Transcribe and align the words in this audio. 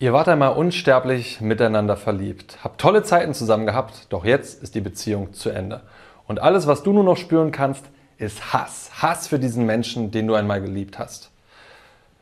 Ihr 0.00 0.12
wart 0.12 0.28
einmal 0.28 0.52
unsterblich 0.52 1.40
miteinander 1.40 1.96
verliebt, 1.96 2.58
habt 2.62 2.80
tolle 2.80 3.02
Zeiten 3.02 3.34
zusammen 3.34 3.66
gehabt, 3.66 4.06
doch 4.10 4.24
jetzt 4.24 4.62
ist 4.62 4.76
die 4.76 4.80
Beziehung 4.80 5.32
zu 5.32 5.50
Ende. 5.50 5.80
Und 6.28 6.40
alles, 6.40 6.68
was 6.68 6.84
du 6.84 6.92
nur 6.92 7.02
noch 7.02 7.16
spüren 7.16 7.50
kannst, 7.50 7.84
ist 8.16 8.52
Hass. 8.52 8.90
Hass 9.02 9.26
für 9.26 9.40
diesen 9.40 9.66
Menschen, 9.66 10.12
den 10.12 10.28
du 10.28 10.34
einmal 10.34 10.60
geliebt 10.60 11.00
hast. 11.00 11.32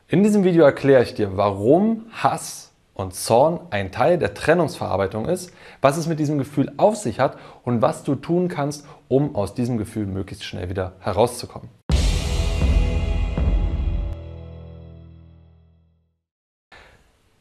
In 0.07 0.23
diesem 0.23 0.43
Video 0.43 0.63
erkläre 0.63 1.03
ich 1.03 1.13
dir, 1.13 1.37
warum 1.37 2.07
Hass 2.13 2.71
und 2.95 3.13
Zorn 3.13 3.59
ein 3.69 3.91
Teil 3.91 4.17
der 4.17 4.33
Trennungsverarbeitung 4.33 5.27
ist, 5.27 5.53
was 5.79 5.97
es 5.97 6.07
mit 6.07 6.17
diesem 6.17 6.39
Gefühl 6.39 6.71
auf 6.77 6.95
sich 6.95 7.19
hat 7.19 7.37
und 7.63 7.83
was 7.83 8.03
du 8.03 8.15
tun 8.15 8.47
kannst, 8.47 8.87
um 9.07 9.35
aus 9.35 9.53
diesem 9.53 9.77
Gefühl 9.77 10.07
möglichst 10.07 10.45
schnell 10.45 10.69
wieder 10.69 10.93
herauszukommen. 10.99 11.69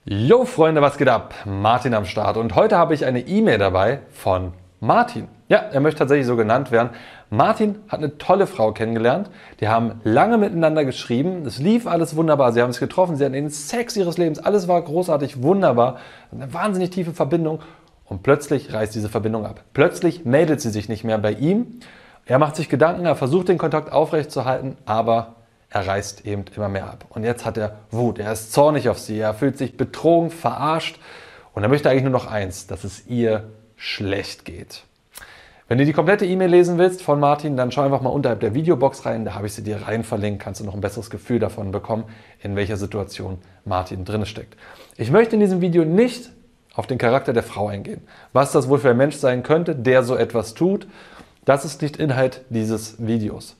Jo 0.08 0.44
Freunde, 0.44 0.82
was 0.82 0.98
geht 0.98 1.08
ab? 1.08 1.34
Martin 1.46 1.92
am 1.92 2.04
Start 2.04 2.36
und 2.36 2.54
heute 2.54 2.78
habe 2.78 2.94
ich 2.94 3.04
eine 3.04 3.26
E-Mail 3.26 3.58
dabei 3.58 4.02
von 4.12 4.52
Martin. 4.78 5.26
Ja, 5.48 5.58
er 5.58 5.80
möchte 5.80 5.98
tatsächlich 5.98 6.28
so 6.28 6.36
genannt 6.36 6.70
werden. 6.70 6.90
Martin 7.28 7.80
hat 7.88 7.98
eine 7.98 8.16
tolle 8.16 8.46
Frau 8.46 8.70
kennengelernt. 8.70 9.30
Die 9.58 9.66
haben 9.66 10.00
lange 10.04 10.38
miteinander 10.38 10.84
geschrieben. 10.84 11.44
Es 11.44 11.58
lief 11.58 11.88
alles 11.88 12.14
wunderbar. 12.14 12.52
Sie 12.52 12.62
haben 12.62 12.70
sich 12.70 12.78
getroffen. 12.78 13.16
Sie 13.16 13.24
hatten 13.24 13.32
den 13.32 13.50
Sex 13.50 13.96
ihres 13.96 14.16
Lebens. 14.16 14.38
Alles 14.38 14.68
war 14.68 14.80
großartig, 14.80 15.42
wunderbar. 15.42 15.96
Eine 16.30 16.54
wahnsinnig 16.54 16.90
tiefe 16.90 17.12
Verbindung. 17.12 17.58
Und 18.04 18.22
plötzlich 18.22 18.72
reißt 18.72 18.94
diese 18.94 19.08
Verbindung 19.08 19.44
ab. 19.44 19.64
Plötzlich 19.74 20.24
meldet 20.24 20.60
sie 20.60 20.70
sich 20.70 20.88
nicht 20.88 21.02
mehr 21.02 21.18
bei 21.18 21.32
ihm. 21.32 21.80
Er 22.26 22.38
macht 22.38 22.54
sich 22.54 22.68
Gedanken, 22.68 23.06
er 23.06 23.16
versucht 23.16 23.48
den 23.48 23.58
Kontakt 23.58 23.90
aufrechtzuerhalten, 23.90 24.76
aber 24.84 25.35
er 25.70 25.86
reißt 25.86 26.26
eben 26.26 26.44
immer 26.54 26.68
mehr 26.68 26.86
ab. 26.86 27.04
Und 27.10 27.24
jetzt 27.24 27.44
hat 27.44 27.56
er 27.56 27.80
Wut, 27.90 28.18
er 28.18 28.32
ist 28.32 28.52
zornig 28.52 28.88
auf 28.88 28.98
sie, 28.98 29.18
er 29.18 29.34
fühlt 29.34 29.58
sich 29.58 29.76
betrogen, 29.76 30.30
verarscht 30.30 30.98
und 31.54 31.62
er 31.62 31.68
möchte 31.68 31.90
eigentlich 31.90 32.04
nur 32.04 32.12
noch 32.12 32.30
eins, 32.30 32.66
dass 32.66 32.84
es 32.84 33.06
ihr 33.06 33.50
schlecht 33.76 34.44
geht. 34.44 34.84
Wenn 35.68 35.78
du 35.78 35.84
die 35.84 35.92
komplette 35.92 36.24
E-Mail 36.24 36.48
lesen 36.48 36.78
willst 36.78 37.02
von 37.02 37.18
Martin, 37.18 37.56
dann 37.56 37.72
schau 37.72 37.82
einfach 37.82 38.00
mal 38.00 38.10
unterhalb 38.10 38.38
der 38.38 38.54
Videobox 38.54 39.04
rein, 39.04 39.24
da 39.24 39.34
habe 39.34 39.48
ich 39.48 39.54
sie 39.54 39.64
dir 39.64 39.82
rein 39.82 40.04
verlinkt, 40.04 40.40
kannst 40.40 40.60
du 40.60 40.64
noch 40.64 40.74
ein 40.74 40.80
besseres 40.80 41.10
Gefühl 41.10 41.40
davon 41.40 41.72
bekommen, 41.72 42.04
in 42.40 42.54
welcher 42.54 42.76
Situation 42.76 43.38
Martin 43.64 44.04
drin 44.04 44.26
steckt. 44.26 44.56
Ich 44.96 45.10
möchte 45.10 45.34
in 45.34 45.40
diesem 45.40 45.60
Video 45.60 45.84
nicht 45.84 46.30
auf 46.72 46.86
den 46.86 46.98
Charakter 46.98 47.32
der 47.32 47.42
Frau 47.42 47.66
eingehen. 47.66 48.06
Was 48.32 48.52
das 48.52 48.68
wohl 48.68 48.78
für 48.78 48.90
ein 48.90 48.96
Mensch 48.96 49.16
sein 49.16 49.42
könnte, 49.42 49.74
der 49.74 50.04
so 50.04 50.14
etwas 50.14 50.54
tut, 50.54 50.86
das 51.44 51.64
ist 51.64 51.82
nicht 51.82 51.96
Inhalt 51.96 52.44
dieses 52.48 53.04
Videos. 53.04 53.56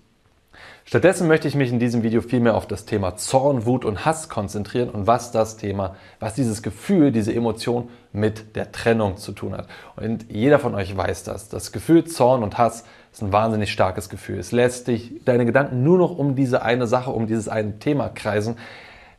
Stattdessen 0.89 1.27
möchte 1.27 1.49
ich 1.49 1.57
mich 1.57 1.73
in 1.73 1.81
diesem 1.81 2.05
Video 2.05 2.21
vielmehr 2.21 2.55
auf 2.55 2.69
das 2.69 2.85
Thema 2.85 3.17
Zorn, 3.17 3.67
Wut 3.67 3.85
und 3.85 4.05
Hass 4.05 4.29
konzentrieren 4.29 4.89
und 4.89 5.09
was 5.09 5.33
das 5.33 5.57
Thema, 5.57 5.97
was 6.21 6.35
dieses 6.35 6.63
Gefühl, 6.63 7.11
diese 7.11 7.35
Emotion 7.35 7.89
mit 8.13 8.55
der 8.55 8.71
Trennung 8.71 9.17
zu 9.17 9.33
tun 9.33 9.53
hat. 9.53 9.67
Und 9.97 10.31
jeder 10.31 10.61
von 10.61 10.77
euch 10.77 10.97
weiß 10.97 11.25
das. 11.25 11.49
Das 11.49 11.73
Gefühl 11.73 12.05
Zorn 12.05 12.45
und 12.45 12.57
Hass 12.57 12.85
ist 13.13 13.21
ein 13.21 13.33
wahnsinnig 13.33 13.73
starkes 13.73 14.09
Gefühl. 14.09 14.39
Es 14.39 14.53
lässt 14.53 14.87
dich, 14.87 15.25
deine 15.25 15.45
Gedanken 15.45 15.83
nur 15.83 15.99
noch 15.99 16.17
um 16.17 16.37
diese 16.37 16.63
eine 16.63 16.87
Sache, 16.87 17.11
um 17.11 17.27
dieses 17.27 17.49
eine 17.49 17.81
Thema 17.81 18.09
kreisen. 18.09 18.55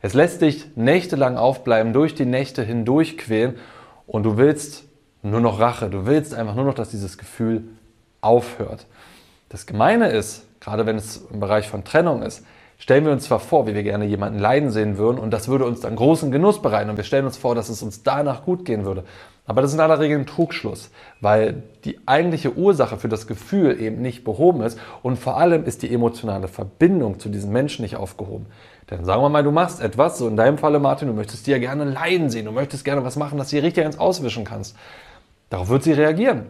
Es 0.00 0.14
lässt 0.14 0.40
dich 0.40 0.74
nächtelang 0.74 1.36
aufbleiben, 1.36 1.92
durch 1.92 2.14
die 2.14 2.24
Nächte 2.24 2.62
hindurch 2.62 3.18
quälen 3.18 3.56
und 4.06 4.22
du 4.22 4.38
willst 4.38 4.84
nur 5.22 5.42
noch 5.42 5.60
Rache. 5.60 5.90
Du 5.90 6.06
willst 6.06 6.32
einfach 6.32 6.54
nur 6.54 6.64
noch, 6.64 6.74
dass 6.74 6.88
dieses 6.88 7.18
Gefühl 7.18 7.64
aufhört. 8.22 8.86
Das 9.50 9.66
Gemeine 9.66 10.08
ist, 10.08 10.47
gerade 10.60 10.86
wenn 10.86 10.96
es 10.96 11.26
im 11.32 11.40
Bereich 11.40 11.68
von 11.68 11.84
Trennung 11.84 12.22
ist, 12.22 12.44
stellen 12.78 13.04
wir 13.04 13.12
uns 13.12 13.24
zwar 13.24 13.40
vor, 13.40 13.66
wie 13.66 13.74
wir 13.74 13.82
gerne 13.82 14.04
jemanden 14.04 14.38
leiden 14.38 14.70
sehen 14.70 14.98
würden 14.98 15.18
und 15.18 15.32
das 15.32 15.48
würde 15.48 15.64
uns 15.64 15.80
dann 15.80 15.96
großen 15.96 16.30
Genuss 16.30 16.62
bereiten 16.62 16.90
und 16.90 16.96
wir 16.96 17.04
stellen 17.04 17.26
uns 17.26 17.36
vor, 17.36 17.54
dass 17.54 17.68
es 17.68 17.82
uns 17.82 18.02
danach 18.02 18.44
gut 18.44 18.64
gehen 18.64 18.84
würde. 18.84 19.04
Aber 19.46 19.62
das 19.62 19.70
ist 19.70 19.76
in 19.76 19.80
aller 19.80 19.98
Regel 19.98 20.18
ein 20.18 20.26
Trugschluss, 20.26 20.90
weil 21.20 21.62
die 21.84 21.98
eigentliche 22.06 22.56
Ursache 22.56 22.98
für 22.98 23.08
das 23.08 23.26
Gefühl 23.26 23.80
eben 23.80 24.00
nicht 24.02 24.22
behoben 24.22 24.60
ist 24.60 24.78
und 25.02 25.18
vor 25.18 25.38
allem 25.38 25.64
ist 25.64 25.82
die 25.82 25.92
emotionale 25.92 26.48
Verbindung 26.48 27.18
zu 27.18 27.30
diesem 27.30 27.50
Menschen 27.50 27.82
nicht 27.82 27.96
aufgehoben. 27.96 28.46
Denn 28.90 29.04
sagen 29.04 29.22
wir 29.22 29.28
mal, 29.28 29.42
du 29.42 29.50
machst 29.50 29.80
etwas, 29.80 30.18
so 30.18 30.28
in 30.28 30.36
deinem 30.36 30.58
Falle 30.58 30.78
Martin, 30.78 31.08
du 31.08 31.14
möchtest 31.14 31.46
dir 31.46 31.58
gerne 31.58 31.84
leiden 31.84 32.30
sehen, 32.30 32.44
du 32.44 32.52
möchtest 32.52 32.84
gerne 32.84 33.04
was 33.04 33.16
machen, 33.16 33.38
das 33.38 33.50
du 33.50 33.58
richtig 33.58 33.84
ins 33.84 33.98
Auswischen 33.98 34.44
kannst. 34.44 34.76
Darauf 35.50 35.68
wird 35.68 35.82
sie 35.82 35.92
reagieren. 35.92 36.46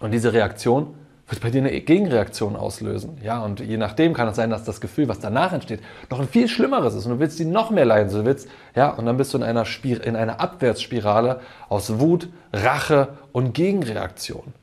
Und 0.00 0.12
diese 0.12 0.32
Reaktion 0.32 0.94
wird 1.28 1.42
bei 1.42 1.50
dir 1.50 1.58
eine 1.58 1.80
Gegenreaktion 1.80 2.54
auslösen. 2.54 3.18
Ja, 3.22 3.42
und 3.44 3.58
je 3.60 3.76
nachdem 3.76 4.14
kann 4.14 4.28
es 4.28 4.36
sein, 4.36 4.50
dass 4.50 4.64
das 4.64 4.80
Gefühl, 4.80 5.08
was 5.08 5.18
danach 5.18 5.52
entsteht, 5.52 5.80
noch 6.08 6.20
ein 6.20 6.28
viel 6.28 6.46
schlimmeres 6.46 6.94
ist 6.94 7.04
und 7.06 7.12
du 7.12 7.18
willst 7.18 7.38
die 7.38 7.44
noch 7.44 7.70
mehr 7.70 7.84
leiden. 7.84 8.12
Du 8.12 8.24
willst, 8.24 8.48
ja, 8.76 8.90
und 8.90 9.06
dann 9.06 9.16
bist 9.16 9.34
du 9.34 9.38
in 9.38 9.44
einer, 9.44 9.64
Spir 9.64 10.04
in 10.04 10.14
einer 10.14 10.40
Abwärtsspirale 10.40 11.40
aus 11.68 11.98
Wut, 11.98 12.28
Rache 12.52 13.08
und 13.32 13.54
Gegenreaktion. 13.54 14.54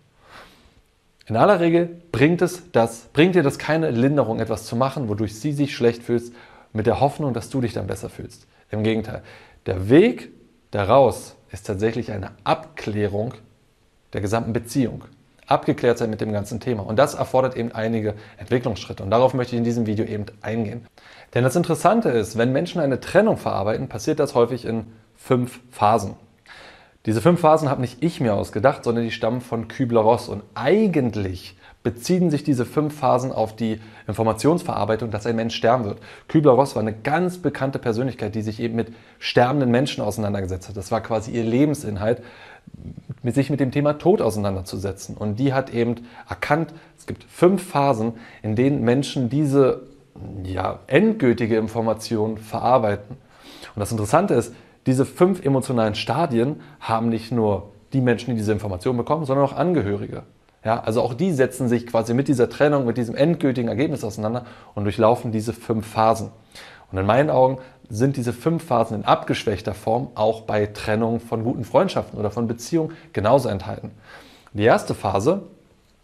In 1.25 1.35
aller 1.35 1.59
Regel 1.59 2.01
bringt, 2.11 2.41
es 2.41 2.71
das, 2.71 3.07
bringt 3.13 3.35
dir 3.35 3.43
das 3.43 3.57
keine 3.57 3.91
Linderung, 3.91 4.39
etwas 4.39 4.65
zu 4.65 4.75
machen, 4.75 5.09
wodurch 5.09 5.39
sie 5.39 5.51
sich 5.51 5.75
schlecht 5.75 6.03
fühlt, 6.03 6.31
mit 6.71 6.85
der 6.85 6.99
Hoffnung, 6.99 7.33
dass 7.33 7.49
du 7.49 7.61
dich 7.61 7.73
dann 7.73 7.87
besser 7.87 8.09
fühlst. 8.09 8.47
Im 8.71 8.83
Gegenteil. 8.83 9.21
Der 9.65 9.89
Weg 9.89 10.31
daraus 10.71 11.35
ist 11.51 11.67
tatsächlich 11.67 12.11
eine 12.11 12.31
Abklärung 12.43 13.33
der 14.13 14.21
gesamten 14.21 14.53
Beziehung 14.53 15.05
abgeklärt 15.53 15.97
sein 15.97 16.09
mit 16.09 16.19
dem 16.19 16.33
ganzen 16.33 16.59
Thema. 16.59 16.83
Und 16.83 16.97
das 16.97 17.13
erfordert 17.13 17.55
eben 17.55 17.71
einige 17.71 18.15
Entwicklungsschritte. 18.37 19.03
Und 19.03 19.11
darauf 19.11 19.33
möchte 19.33 19.55
ich 19.55 19.59
in 19.59 19.63
diesem 19.63 19.85
Video 19.85 20.05
eben 20.05 20.25
eingehen. 20.41 20.85
Denn 21.33 21.43
das 21.43 21.55
Interessante 21.55 22.09
ist, 22.09 22.37
wenn 22.37 22.51
Menschen 22.51 22.81
eine 22.81 22.99
Trennung 22.99 23.37
verarbeiten, 23.37 23.87
passiert 23.87 24.19
das 24.19 24.35
häufig 24.35 24.65
in 24.65 24.87
fünf 25.15 25.61
Phasen. 25.71 26.15
Diese 27.05 27.21
fünf 27.21 27.41
Phasen 27.41 27.69
habe 27.69 27.81
nicht 27.81 28.01
ich 28.01 28.21
mir 28.21 28.33
ausgedacht, 28.33 28.83
sondern 28.83 29.03
die 29.03 29.11
stammen 29.11 29.41
von 29.41 29.67
Kübler-Ross. 29.67 30.29
Und 30.29 30.43
eigentlich 30.55 31.57
beziehen 31.83 32.31
sich 32.31 32.43
diese 32.43 32.65
fünf 32.65 32.97
Phasen 32.97 33.33
auf 33.33 33.55
die 33.55 33.81
Informationsverarbeitung, 34.07 35.11
dass 35.11 35.25
ein 35.25 35.35
Mensch 35.35 35.55
sterben 35.55 35.83
wird. 35.83 35.99
Kübler-Ross 36.29 36.75
war 36.75 36.81
eine 36.81 36.93
ganz 36.93 37.39
bekannte 37.39 37.77
Persönlichkeit, 37.77 38.35
die 38.35 38.41
sich 38.41 38.61
eben 38.61 38.75
mit 38.75 38.93
sterbenden 39.19 39.69
Menschen 39.69 40.01
auseinandergesetzt 40.01 40.69
hat. 40.69 40.77
Das 40.77 40.91
war 40.91 41.01
quasi 41.01 41.31
ihr 41.31 41.43
Lebensinhalt 41.43 42.23
sich 43.23 43.49
mit 43.49 43.59
dem 43.59 43.71
Thema 43.71 43.93
Tod 43.93 44.21
auseinanderzusetzen. 44.21 45.15
Und 45.15 45.37
die 45.37 45.53
hat 45.53 45.73
eben 45.73 45.95
erkannt, 46.27 46.73
es 46.97 47.05
gibt 47.05 47.23
fünf 47.23 47.63
Phasen, 47.63 48.13
in 48.41 48.55
denen 48.55 48.83
Menschen 48.83 49.29
diese 49.29 49.83
ja, 50.43 50.79
endgültige 50.87 51.57
Information 51.57 52.37
verarbeiten. 52.37 53.17
Und 53.75 53.79
das 53.79 53.91
Interessante 53.91 54.33
ist, 54.33 54.53
diese 54.85 55.05
fünf 55.05 55.43
emotionalen 55.43 55.95
Stadien 55.95 56.61
haben 56.79 57.09
nicht 57.09 57.31
nur 57.31 57.71
die 57.93 58.01
Menschen, 58.01 58.31
die 58.31 58.37
diese 58.37 58.51
Information 58.51 58.97
bekommen, 58.97 59.25
sondern 59.25 59.45
auch 59.45 59.53
Angehörige. 59.53 60.23
Ja, 60.65 60.81
also 60.81 61.01
auch 61.01 61.13
die 61.13 61.31
setzen 61.31 61.67
sich 61.67 61.87
quasi 61.87 62.13
mit 62.13 62.27
dieser 62.27 62.49
Trennung, 62.49 62.85
mit 62.85 62.97
diesem 62.97 63.15
endgültigen 63.15 63.67
Ergebnis 63.67 64.03
auseinander 64.03 64.45
und 64.75 64.85
durchlaufen 64.85 65.31
diese 65.31 65.53
fünf 65.53 65.85
Phasen. 65.87 66.31
Und 66.91 66.97
in 66.97 67.05
meinen 67.05 67.29
Augen 67.29 67.57
sind 67.89 68.17
diese 68.17 68.33
fünf 68.33 68.65
Phasen 68.65 68.97
in 68.97 69.05
abgeschwächter 69.05 69.73
Form 69.73 70.09
auch 70.15 70.41
bei 70.41 70.67
Trennung 70.67 71.19
von 71.19 71.43
guten 71.43 71.65
Freundschaften 71.65 72.19
oder 72.19 72.31
von 72.31 72.47
Beziehungen 72.47 72.95
genauso 73.11 73.49
enthalten. 73.49 73.91
Die 74.53 74.63
erste 74.63 74.93
Phase, 74.93 75.43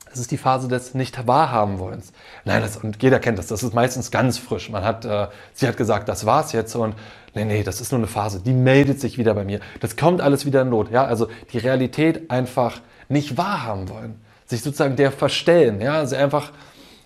das 0.09 0.19
ist 0.19 0.31
die 0.31 0.37
Phase 0.37 0.67
des 0.67 0.95
nicht 0.95 1.27
wahrhaben 1.27 1.79
wollens. 1.79 2.11
Nein, 2.45 2.61
das, 2.61 2.77
und 2.77 3.01
jeder 3.01 3.19
kennt 3.19 3.37
das, 3.37 3.47
das 3.47 3.63
ist 3.63 3.73
meistens 3.73 4.11
ganz 4.11 4.37
frisch. 4.37 4.69
Man 4.69 4.83
hat, 4.83 5.05
äh, 5.05 5.27
sie 5.53 5.67
hat 5.67 5.77
gesagt, 5.77 6.09
das 6.09 6.25
war's 6.25 6.51
jetzt 6.51 6.75
und 6.75 6.95
nee, 7.35 7.45
nee, 7.45 7.63
das 7.63 7.79
ist 7.79 7.91
nur 7.91 7.99
eine 7.99 8.07
Phase, 8.07 8.41
die 8.41 8.53
meldet 8.53 8.99
sich 8.99 9.17
wieder 9.17 9.33
bei 9.33 9.45
mir. 9.45 9.59
Das 9.79 9.95
kommt 9.95 10.21
alles 10.21 10.45
wieder 10.45 10.63
in 10.63 10.69
Not. 10.69 10.91
Ja, 10.91 11.05
also 11.05 11.27
die 11.53 11.59
Realität 11.59 12.31
einfach 12.31 12.81
nicht 13.07 13.37
wahrhaben 13.37 13.89
wollen. 13.89 14.19
Sich 14.45 14.63
sozusagen 14.63 14.95
der 14.95 15.11
verstellen, 15.11 15.79
ja, 15.79 15.93
also 15.93 16.15
einfach 16.15 16.51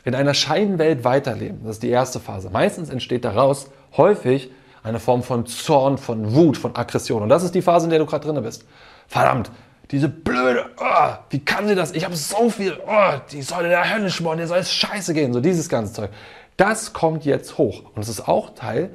in 0.05 0.15
einer 0.15 0.33
Scheinwelt 0.33 1.03
weiterleben. 1.03 1.59
Das 1.63 1.75
ist 1.75 1.83
die 1.83 1.89
erste 1.89 2.19
Phase. 2.19 2.49
Meistens 2.49 2.89
entsteht 2.89 3.25
daraus 3.25 3.69
häufig 3.95 4.49
eine 4.83 4.99
Form 4.99 5.23
von 5.23 5.45
Zorn, 5.45 5.97
von 5.97 6.33
Wut, 6.33 6.57
von 6.57 6.75
Aggression. 6.75 7.23
Und 7.23 7.29
das 7.29 7.43
ist 7.43 7.55
die 7.55 7.61
Phase, 7.61 7.85
in 7.85 7.89
der 7.89 7.99
du 7.99 8.05
gerade 8.05 8.27
drin 8.27 8.41
bist. 8.43 8.65
Verdammt, 9.07 9.51
diese 9.91 10.09
blöde, 10.09 10.65
oh, 10.79 11.13
wie 11.29 11.39
kann 11.39 11.67
sie 11.67 11.75
das? 11.75 11.91
Ich 11.91 12.05
habe 12.05 12.15
so 12.15 12.49
viel, 12.49 12.77
oh, 12.85 13.19
die 13.31 13.41
soll 13.41 13.63
in 13.63 13.69
der 13.69 13.93
Hölle 13.93 14.09
schmoren, 14.09 14.37
der 14.37 14.47
soll 14.47 14.59
es 14.59 14.73
scheiße 14.73 15.13
gehen, 15.13 15.33
so 15.33 15.39
dieses 15.39 15.69
ganze 15.69 15.93
Zeug. 15.93 16.09
Das 16.57 16.93
kommt 16.93 17.25
jetzt 17.25 17.57
hoch. 17.57 17.83
Und 17.95 18.01
es 18.01 18.09
ist 18.09 18.27
auch 18.27 18.51
Teil 18.55 18.91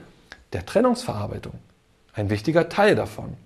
der 0.52 0.64
Trennungsverarbeitung. 0.64 1.54
Ein 2.14 2.30
wichtiger 2.30 2.68
Teil 2.68 2.94
davon. 2.94 3.36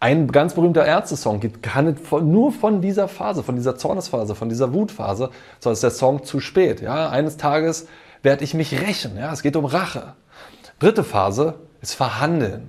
Ein 0.00 0.32
ganz 0.32 0.54
berühmter 0.54 0.84
Ärzte-Song 0.84 1.40
handelt 1.72 2.10
nur 2.10 2.50
von 2.50 2.80
dieser 2.80 3.06
Phase, 3.06 3.44
von 3.44 3.54
dieser 3.54 3.76
Zornesphase, 3.76 4.34
von 4.34 4.48
dieser 4.48 4.74
Wutphase. 4.74 5.30
So 5.60 5.70
ist 5.70 5.82
der 5.82 5.92
Song 5.92 6.24
zu 6.24 6.40
spät. 6.40 6.80
Ja? 6.80 7.08
Eines 7.08 7.36
Tages 7.36 7.86
werde 8.22 8.42
ich 8.42 8.52
mich 8.52 8.80
rächen. 8.80 9.16
Ja? 9.16 9.32
Es 9.32 9.42
geht 9.42 9.54
um 9.54 9.64
Rache. 9.64 10.14
Dritte 10.82 11.04
Phase 11.04 11.60
ist 11.80 11.94
Verhandeln. 11.94 12.68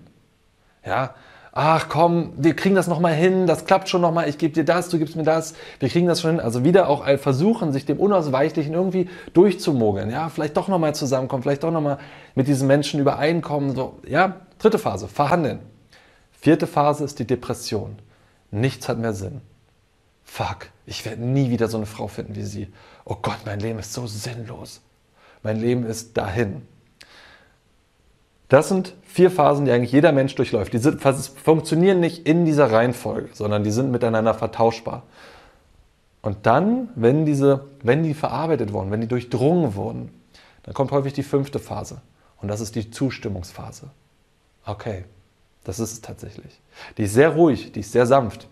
Ja, 0.85 1.15
ach 1.51 1.89
komm, 1.89 2.33
wir 2.37 2.55
kriegen 2.55 2.75
das 2.75 2.85
nochmal 2.85 3.15
hin, 3.15 3.47
das 3.47 3.65
klappt 3.65 3.89
schon 3.89 4.01
nochmal, 4.01 4.29
ich 4.29 4.37
gebe 4.37 4.53
dir 4.53 4.63
das, 4.63 4.89
du 4.89 4.99
gibst 4.99 5.15
mir 5.15 5.23
das, 5.23 5.55
wir 5.79 5.89
kriegen 5.89 6.05
das 6.05 6.21
schon 6.21 6.29
hin. 6.29 6.39
Also 6.39 6.63
wieder 6.63 6.89
auch 6.89 7.07
versuchen, 7.17 7.73
sich 7.73 7.87
dem 7.87 7.97
Unausweichlichen 7.99 8.75
irgendwie 8.75 9.09
durchzumogeln. 9.33 10.11
Ja, 10.11 10.29
vielleicht 10.29 10.55
doch 10.57 10.67
nochmal 10.67 10.93
zusammenkommen, 10.93 11.41
vielleicht 11.41 11.63
doch 11.63 11.71
nochmal 11.71 11.97
mit 12.35 12.47
diesen 12.47 12.67
Menschen 12.67 12.99
übereinkommen. 12.99 13.75
So, 13.75 13.97
ja, 14.07 14.41
dritte 14.59 14.77
Phase, 14.77 15.07
verhandeln. 15.07 15.61
Vierte 16.39 16.67
Phase 16.67 17.03
ist 17.05 17.17
die 17.17 17.25
Depression. 17.25 17.95
Nichts 18.51 18.87
hat 18.89 18.99
mehr 18.99 19.13
Sinn. 19.13 19.41
Fuck, 20.23 20.67
ich 20.85 21.03
werde 21.03 21.23
nie 21.23 21.49
wieder 21.49 21.67
so 21.67 21.77
eine 21.77 21.87
Frau 21.87 22.07
finden 22.07 22.35
wie 22.35 22.43
sie. 22.43 22.71
Oh 23.05 23.17
Gott, 23.19 23.39
mein 23.47 23.59
Leben 23.59 23.79
ist 23.79 23.91
so 23.91 24.05
sinnlos. 24.05 24.81
Mein 25.41 25.59
Leben 25.59 25.83
ist 25.83 26.15
dahin. 26.15 26.61
Das 28.49 28.69
sind 28.69 28.93
vier 29.03 29.31
Phasen, 29.31 29.65
die 29.65 29.71
eigentlich 29.71 29.91
jeder 29.91 30.11
Mensch 30.11 30.35
durchläuft. 30.35 30.73
Die 30.73 30.77
sind, 30.77 31.01
funktionieren 31.01 31.99
nicht 31.99 32.27
in 32.27 32.45
dieser 32.45 32.71
Reihenfolge, 32.71 33.29
sondern 33.33 33.63
die 33.63 33.71
sind 33.71 33.91
miteinander 33.91 34.33
vertauschbar. 34.33 35.03
Und 36.21 36.45
dann, 36.45 36.89
wenn, 36.95 37.25
diese, 37.25 37.65
wenn 37.83 38.03
die 38.03 38.13
verarbeitet 38.13 38.71
wurden, 38.73 38.91
wenn 38.91 39.01
die 39.01 39.07
durchdrungen 39.07 39.75
wurden, 39.75 40.09
dann 40.63 40.73
kommt 40.73 40.91
häufig 40.91 41.13
die 41.13 41.23
fünfte 41.23 41.59
Phase. 41.59 42.01
Und 42.41 42.47
das 42.47 42.61
ist 42.61 42.75
die 42.75 42.91
Zustimmungsphase. 42.91 43.89
Okay, 44.65 45.05
das 45.63 45.79
ist 45.79 45.91
es 45.91 46.01
tatsächlich. 46.01 46.61
Die 46.97 47.03
ist 47.03 47.13
sehr 47.13 47.29
ruhig, 47.29 47.71
die 47.71 47.81
ist 47.81 47.91
sehr 47.91 48.05
sanft. 48.05 48.47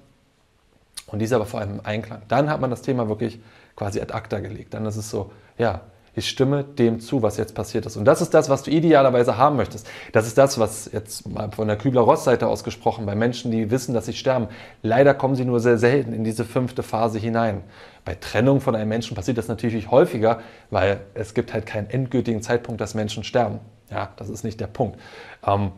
Und 1.07 1.19
die 1.19 1.25
ist 1.25 1.33
aber 1.33 1.45
vor 1.45 1.59
allem 1.59 1.75
im 1.75 1.85
Einklang. 1.85 2.21
Dann 2.27 2.49
hat 2.49 2.61
man 2.61 2.69
das 2.69 2.81
Thema 2.81 3.07
wirklich 3.09 3.39
quasi 3.75 3.99
ad 3.99 4.13
acta 4.13 4.39
gelegt. 4.39 4.73
Dann 4.73 4.85
ist 4.85 4.95
es 4.95 5.09
so, 5.09 5.31
ja, 5.57 5.81
ich 6.13 6.27
stimme 6.27 6.63
dem 6.63 6.99
zu, 6.99 7.21
was 7.21 7.37
jetzt 7.37 7.55
passiert 7.55 7.85
ist. 7.85 7.95
Und 7.95 8.05
das 8.05 8.21
ist 8.21 8.33
das, 8.33 8.49
was 8.49 8.63
du 8.63 8.71
idealerweise 8.71 9.37
haben 9.37 9.55
möchtest. 9.55 9.87
Das 10.11 10.27
ist 10.27 10.37
das, 10.37 10.59
was 10.59 10.89
jetzt 10.91 11.27
mal 11.27 11.51
von 11.51 11.67
der 11.67 11.77
Kübler-Ross-Seite 11.77 12.47
aus 12.47 12.63
gesprochen, 12.63 13.05
bei 13.05 13.15
Menschen, 13.15 13.51
die 13.51 13.71
wissen, 13.71 13.93
dass 13.93 14.07
sie 14.07 14.13
sterben. 14.13 14.47
Leider 14.81 15.13
kommen 15.13 15.35
sie 15.35 15.45
nur 15.45 15.61
sehr 15.61 15.77
selten 15.77 16.11
in 16.11 16.23
diese 16.23 16.43
fünfte 16.43 16.83
Phase 16.83 17.17
hinein. 17.17 17.63
Bei 18.03 18.15
Trennung 18.15 18.59
von 18.59 18.75
einem 18.75 18.89
Menschen 18.89 19.15
passiert 19.15 19.37
das 19.37 19.47
natürlich 19.47 19.89
häufiger, 19.89 20.41
weil 20.69 21.01
es 21.13 21.33
gibt 21.33 21.53
halt 21.53 21.65
keinen 21.65 21.89
endgültigen 21.89 22.41
Zeitpunkt, 22.41 22.81
dass 22.81 22.93
Menschen 22.93 23.23
sterben. 23.23 23.59
Ja, 23.89 24.09
das 24.17 24.29
ist 24.29 24.43
nicht 24.43 24.59
der 24.59 24.67
Punkt. 24.67 24.99
Ähm, 25.45 25.71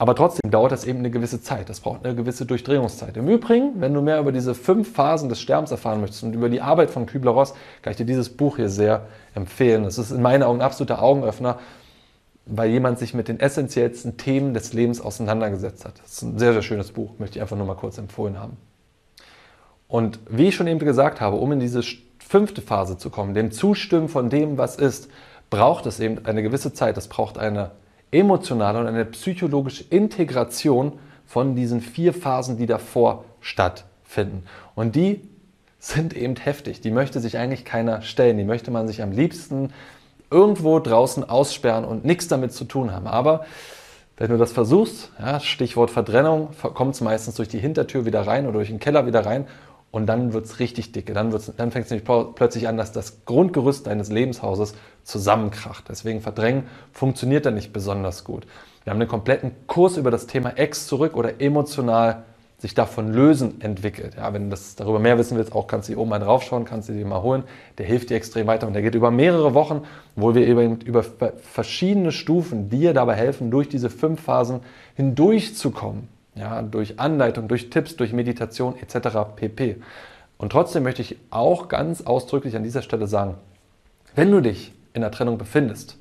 aber 0.00 0.14
trotzdem 0.14 0.50
dauert 0.50 0.72
das 0.72 0.86
eben 0.86 1.00
eine 1.00 1.10
gewisse 1.10 1.42
Zeit. 1.42 1.68
Das 1.68 1.80
braucht 1.80 2.06
eine 2.06 2.14
gewisse 2.14 2.46
Durchdrehungszeit. 2.46 3.18
Im 3.18 3.28
Übrigen, 3.28 3.82
wenn 3.82 3.92
du 3.92 4.00
mehr 4.00 4.18
über 4.18 4.32
diese 4.32 4.54
fünf 4.54 4.94
Phasen 4.94 5.28
des 5.28 5.42
Sterbens 5.42 5.72
erfahren 5.72 6.00
möchtest 6.00 6.22
und 6.22 6.32
über 6.32 6.48
die 6.48 6.62
Arbeit 6.62 6.90
von 6.90 7.04
Kübler-Ross, 7.04 7.52
kann 7.82 7.90
ich 7.90 7.98
dir 7.98 8.06
dieses 8.06 8.30
Buch 8.30 8.56
hier 8.56 8.70
sehr 8.70 9.08
empfehlen. 9.34 9.84
Es 9.84 9.98
ist 9.98 10.10
in 10.10 10.22
meinen 10.22 10.42
Augen 10.42 10.60
ein 10.60 10.64
absoluter 10.64 11.02
Augenöffner, 11.02 11.58
weil 12.46 12.70
jemand 12.70 12.98
sich 12.98 13.12
mit 13.12 13.28
den 13.28 13.40
essentiellsten 13.40 14.16
Themen 14.16 14.54
des 14.54 14.72
Lebens 14.72 15.02
auseinandergesetzt 15.02 15.84
hat. 15.84 16.00
Das 16.02 16.12
ist 16.12 16.22
ein 16.22 16.38
sehr, 16.38 16.54
sehr 16.54 16.62
schönes 16.62 16.92
Buch, 16.92 17.10
möchte 17.18 17.36
ich 17.36 17.42
einfach 17.42 17.58
nur 17.58 17.66
mal 17.66 17.74
kurz 17.74 17.98
empfohlen 17.98 18.40
haben. 18.40 18.56
Und 19.86 20.18
wie 20.30 20.48
ich 20.48 20.54
schon 20.54 20.66
eben 20.66 20.78
gesagt 20.78 21.20
habe, 21.20 21.36
um 21.36 21.52
in 21.52 21.60
diese 21.60 21.82
fünfte 22.26 22.62
Phase 22.62 22.96
zu 22.96 23.10
kommen, 23.10 23.34
dem 23.34 23.52
Zustimmen 23.52 24.08
von 24.08 24.30
dem, 24.30 24.56
was 24.56 24.76
ist, 24.76 25.10
braucht 25.50 25.84
es 25.84 26.00
eben 26.00 26.24
eine 26.24 26.42
gewisse 26.42 26.72
Zeit. 26.72 26.96
Es 26.96 27.08
braucht 27.08 27.36
eine 27.36 27.72
emotionale 28.12 28.78
und 28.78 28.86
eine 28.86 29.04
psychologische 29.04 29.84
Integration 29.90 30.98
von 31.26 31.54
diesen 31.54 31.80
vier 31.80 32.12
Phasen, 32.12 32.56
die 32.56 32.66
davor 32.66 33.24
stattfinden. 33.40 34.44
Und 34.74 34.96
die 34.96 35.22
sind 35.78 36.14
eben 36.14 36.36
heftig. 36.36 36.80
Die 36.80 36.90
möchte 36.90 37.20
sich 37.20 37.38
eigentlich 37.38 37.64
keiner 37.64 38.02
stellen. 38.02 38.36
Die 38.36 38.44
möchte 38.44 38.70
man 38.70 38.86
sich 38.86 39.02
am 39.02 39.12
liebsten 39.12 39.72
irgendwo 40.30 40.78
draußen 40.78 41.28
aussperren 41.28 41.84
und 41.84 42.04
nichts 42.04 42.28
damit 42.28 42.52
zu 42.52 42.64
tun 42.64 42.92
haben. 42.92 43.06
Aber 43.06 43.46
wenn 44.16 44.30
du 44.30 44.36
das 44.36 44.52
versuchst, 44.52 45.10
ja, 45.18 45.40
Stichwort 45.40 45.90
Verbrennung, 45.90 46.50
kommt 46.74 46.94
es 46.94 47.00
meistens 47.00 47.36
durch 47.36 47.48
die 47.48 47.58
Hintertür 47.58 48.04
wieder 48.04 48.26
rein 48.26 48.44
oder 48.44 48.58
durch 48.58 48.68
den 48.68 48.78
Keller 48.78 49.06
wieder 49.06 49.24
rein 49.24 49.46
und 49.90 50.06
dann 50.06 50.32
wird 50.32 50.44
es 50.44 50.60
richtig 50.60 50.92
dicke. 50.92 51.12
Dann, 51.12 51.30
dann 51.56 51.70
fängt 51.72 51.86
es 51.86 51.90
nämlich 51.90 52.08
plötzlich 52.34 52.68
an, 52.68 52.76
dass 52.76 52.92
das 52.92 53.24
Grundgerüst 53.24 53.86
deines 53.86 54.10
Lebenshauses 54.10 54.74
zusammenkracht. 55.02 55.84
Deswegen 55.88 56.20
Verdrängen 56.20 56.64
funktioniert 56.92 57.46
dann 57.46 57.54
nicht 57.54 57.72
besonders 57.72 58.24
gut. 58.24 58.46
Wir 58.84 58.92
haben 58.92 59.00
einen 59.00 59.08
kompletten 59.08 59.52
Kurs 59.66 59.96
über 59.96 60.10
das 60.10 60.26
Thema 60.26 60.50
Ex 60.50 60.86
zurück 60.86 61.16
oder 61.16 61.40
emotional 61.40 62.24
sich 62.58 62.74
davon 62.74 63.12
lösen 63.12 63.60
entwickelt. 63.62 64.16
Ja, 64.16 64.32
wenn 64.34 64.44
du 64.44 64.50
das 64.50 64.76
darüber 64.76 64.98
mehr 64.98 65.16
wissen 65.18 65.36
willst, 65.38 65.54
auch 65.54 65.66
kannst 65.66 65.88
du 65.88 65.94
hier 65.94 66.00
oben 66.00 66.10
mal 66.10 66.18
draufschauen, 66.18 66.66
kannst 66.66 66.90
du 66.90 66.92
dir 66.92 67.06
mal 67.06 67.22
holen. 67.22 67.42
Der 67.78 67.86
hilft 67.86 68.10
dir 68.10 68.16
extrem 68.16 68.46
weiter 68.46 68.66
und 68.66 68.74
der 68.74 68.82
geht 68.82 68.94
über 68.94 69.10
mehrere 69.10 69.54
Wochen, 69.54 69.82
wo 70.14 70.34
wir 70.34 70.46
eben 70.46 70.78
über 70.82 71.02
verschiedene 71.02 72.12
Stufen 72.12 72.68
dir 72.68 72.92
dabei 72.92 73.14
helfen, 73.14 73.50
durch 73.50 73.70
diese 73.70 73.88
fünf 73.88 74.20
Phasen 74.20 74.60
hindurchzukommen 74.94 76.08
ja, 76.34 76.62
durch 76.62 77.00
Anleitung, 77.00 77.48
durch 77.48 77.70
Tipps, 77.70 77.96
durch 77.96 78.12
Meditation 78.12 78.76
etc. 78.76 79.18
pp. 79.36 79.76
Und 80.38 80.52
trotzdem 80.52 80.82
möchte 80.84 81.02
ich 81.02 81.18
auch 81.30 81.68
ganz 81.68 82.02
ausdrücklich 82.02 82.56
an 82.56 82.62
dieser 82.62 82.82
Stelle 82.82 83.06
sagen, 83.06 83.34
wenn 84.14 84.30
du 84.30 84.40
dich 84.40 84.72
in 84.94 85.02
der 85.02 85.10
Trennung 85.10 85.38
befindest, 85.38 85.96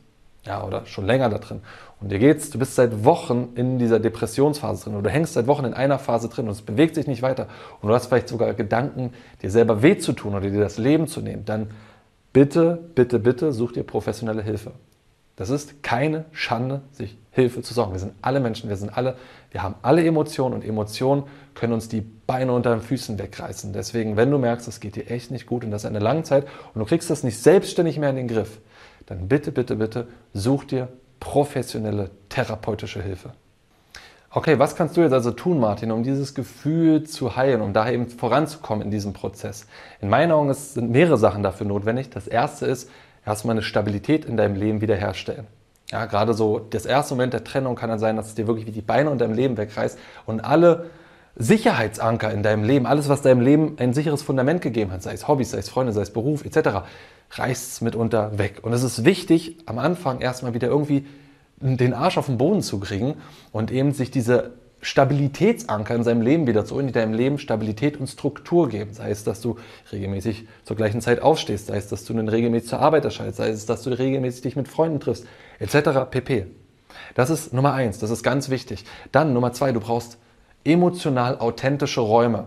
ja, 0.45 0.63
oder 0.63 0.85
schon 0.85 1.05
länger 1.05 1.29
da 1.29 1.37
drin, 1.37 1.61
und 1.99 2.11
dir 2.11 2.19
geht's, 2.19 2.49
du 2.49 2.57
bist 2.57 2.75
seit 2.75 3.03
Wochen 3.03 3.49
in 3.55 3.77
dieser 3.77 3.99
Depressionsphase 3.99 4.85
drin, 4.85 4.93
oder 4.93 5.03
du 5.03 5.09
hängst 5.09 5.33
seit 5.33 5.47
Wochen 5.47 5.65
in 5.65 5.73
einer 5.73 5.99
Phase 5.99 6.29
drin 6.29 6.45
und 6.45 6.51
es 6.51 6.61
bewegt 6.61 6.95
sich 6.95 7.07
nicht 7.07 7.21
weiter, 7.21 7.47
und 7.81 7.89
du 7.89 7.93
hast 7.93 8.07
vielleicht 8.07 8.29
sogar 8.29 8.53
Gedanken, 8.53 9.13
dir 9.41 9.51
selber 9.51 9.81
weh 9.81 9.97
zu 9.97 10.13
tun 10.13 10.33
oder 10.33 10.49
dir 10.49 10.61
das 10.61 10.77
Leben 10.77 11.07
zu 11.07 11.21
nehmen, 11.21 11.43
dann 11.45 11.71
bitte, 12.31 12.79
bitte, 12.95 13.19
bitte 13.19 13.51
such 13.51 13.73
dir 13.73 13.83
professionelle 13.83 14.41
Hilfe. 14.41 14.71
Das 15.39 15.49
ist 15.49 15.83
keine 15.83 16.25
Schande, 16.33 16.81
sich 16.91 17.17
Hilfe 17.31 17.61
zu 17.61 17.73
sorgen. 17.73 17.93
Wir 17.93 17.99
sind 17.99 18.11
alle 18.21 18.41
Menschen, 18.41 18.67
wir 18.67 18.75
sind 18.75 18.95
alle, 18.95 19.15
wir 19.51 19.63
haben 19.63 19.75
alle 19.83 20.05
Emotionen 20.05 20.53
und 20.53 20.65
Emotionen 20.65 21.23
können 21.55 21.71
uns 21.71 21.87
die 21.87 22.01
Beine 22.01 22.51
unter 22.51 22.71
den 22.71 22.81
Füßen 22.81 23.17
wegreißen. 23.17 23.71
Deswegen, 23.71 24.17
wenn 24.17 24.31
du 24.31 24.37
merkst, 24.37 24.67
es 24.67 24.81
geht 24.81 24.97
dir 24.97 25.09
echt 25.09 25.31
nicht 25.31 25.45
gut 25.45 25.63
und 25.63 25.71
das 25.71 25.83
ist 25.83 25.89
eine 25.89 25.99
lange 25.99 26.23
Zeit 26.23 26.45
und 26.73 26.79
du 26.79 26.85
kriegst 26.85 27.09
das 27.09 27.23
nicht 27.23 27.37
selbstständig 27.41 27.97
mehr 27.97 28.09
in 28.09 28.17
den 28.17 28.27
Griff, 28.27 28.59
dann 29.05 29.29
bitte, 29.29 29.53
bitte, 29.53 29.77
bitte 29.77 30.09
such 30.33 30.65
dir 30.65 30.89
professionelle 31.21 32.09
therapeutische 32.27 33.01
Hilfe. 33.01 33.31
Okay, 34.31 34.59
was 34.59 34.75
kannst 34.75 34.97
du 34.97 35.01
jetzt 35.01 35.13
also 35.13 35.31
tun, 35.31 35.57
Martin, 35.61 35.89
um 35.93 36.03
dieses 36.03 36.35
Gefühl 36.35 37.03
zu 37.05 37.37
heilen, 37.37 37.61
um 37.61 37.71
da 37.71 37.89
eben 37.89 38.09
voranzukommen 38.09 38.83
in 38.83 38.91
diesem 38.91 39.13
Prozess? 39.13 39.67
In 40.01 40.09
meinen 40.09 40.33
Augen 40.33 40.53
sind 40.53 40.91
mehrere 40.91 41.17
Sachen 41.17 41.43
dafür 41.43 41.65
notwendig. 41.65 42.09
Das 42.09 42.27
erste 42.27 42.65
ist, 42.65 42.89
erstmal 43.29 43.53
eine 43.53 43.61
Stabilität 43.61 44.25
in 44.25 44.37
deinem 44.37 44.55
Leben 44.55 44.81
wiederherstellen. 44.81 45.47
Ja, 45.91 46.05
gerade 46.05 46.33
so 46.33 46.59
das 46.59 46.85
erste 46.85 47.15
Moment 47.15 47.33
der 47.33 47.43
Trennung 47.43 47.75
kann 47.75 47.89
dann 47.89 47.99
sein, 47.99 48.15
dass 48.15 48.27
es 48.27 48.35
dir 48.35 48.47
wirklich 48.47 48.67
wie 48.67 48.71
die 48.71 48.81
Beine 48.81 49.09
unter 49.09 49.25
deinem 49.25 49.35
Leben 49.35 49.57
wegreißt 49.57 49.97
und 50.25 50.41
alle 50.41 50.87
Sicherheitsanker 51.35 52.31
in 52.31 52.43
deinem 52.43 52.63
Leben, 52.63 52.85
alles, 52.85 53.07
was 53.07 53.21
deinem 53.21 53.41
Leben 53.41 53.77
ein 53.79 53.93
sicheres 53.93 54.21
Fundament 54.21 54.61
gegeben 54.61 54.91
hat, 54.91 55.01
sei 55.01 55.13
es 55.13 55.27
Hobbys, 55.27 55.51
sei 55.51 55.59
es 55.59 55.69
Freunde, 55.69 55.93
sei 55.93 56.01
es 56.01 56.11
Beruf 56.11 56.45
etc., 56.45 56.85
reißt 57.31 57.71
es 57.71 57.81
mitunter 57.81 58.37
weg. 58.37 58.59
Und 58.61 58.73
es 58.73 58.83
ist 58.83 59.05
wichtig, 59.05 59.57
am 59.65 59.79
Anfang 59.79 60.19
erstmal 60.19 60.53
wieder 60.53 60.67
irgendwie 60.67 61.05
den 61.61 61.93
Arsch 61.93 62.17
auf 62.17 62.25
den 62.25 62.37
Boden 62.37 62.61
zu 62.61 62.79
kriegen 62.79 63.15
und 63.51 63.71
eben 63.71 63.93
sich 63.93 64.11
diese 64.11 64.51
Stabilitätsanker 64.81 65.93
in 65.95 66.03
seinem 66.03 66.21
Leben 66.21 66.47
wieder 66.47 66.65
zu 66.65 66.79
in 66.79 66.91
deinem 66.91 67.13
Leben 67.13 67.37
Stabilität 67.37 67.99
und 67.99 68.07
Struktur 68.07 68.69
geben. 68.69 68.93
Sei 68.93 69.09
es, 69.09 69.23
dass 69.23 69.41
du 69.41 69.57
regelmäßig 69.91 70.47
zur 70.63 70.77
gleichen 70.77 71.01
Zeit 71.01 71.21
aufstehst, 71.21 71.67
sei 71.67 71.77
es, 71.77 71.87
dass 71.87 72.05
du 72.05 72.13
einen 72.13 72.29
regelmäßig 72.29 72.69
zur 72.69 72.79
Arbeit 72.79 73.05
erscheinst, 73.05 73.37
sei 73.37 73.49
es, 73.49 73.65
dass 73.65 73.83
du 73.83 73.89
regelmäßig 73.89 74.41
dich 74.41 74.55
mit 74.55 74.67
Freunden 74.67 74.99
triffst, 74.99 75.25
etc. 75.59 76.09
pp. 76.09 76.47
Das 77.15 77.29
ist 77.29 77.53
Nummer 77.53 77.73
eins, 77.73 77.99
das 77.99 78.09
ist 78.09 78.23
ganz 78.23 78.49
wichtig. 78.49 78.85
Dann 79.11 79.33
Nummer 79.33 79.51
zwei, 79.53 79.71
du 79.71 79.79
brauchst 79.79 80.17
emotional 80.63 81.37
authentische 81.39 82.01
Räume. 82.01 82.45